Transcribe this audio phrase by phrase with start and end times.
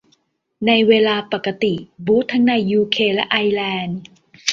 [0.67, 1.73] ในเวลาปกติ
[2.05, 3.99] บูตส์ทั้งในยูเคและไอร์แลนด์